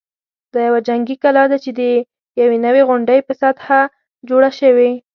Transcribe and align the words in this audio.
دا 0.53 0.59
یوه 0.67 0.79
جنګي 0.87 1.15
کلا 1.23 1.43
ده 1.51 1.57
چې 1.63 1.71
د 1.79 1.81
یوې 2.41 2.81
غونډۍ 2.89 3.19
په 3.27 3.33
سطحه 3.41 3.81
جوړه 4.29 4.51
شوې. 4.59 4.91